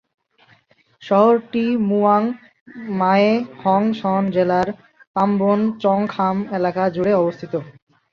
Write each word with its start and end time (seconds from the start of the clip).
শহরটি 1.01 1.65
মুয়াং 1.89 2.23
মায়ে 2.99 3.31
হং 3.61 3.81
সন 3.99 4.23
জেলার 4.35 4.67
"তাম্বন" 5.15 5.59
চং 5.83 5.99
খাম 6.13 6.37
এলাকা 6.57 6.83
জুড়ে 6.95 7.13
অবস্থিত। 7.15 7.53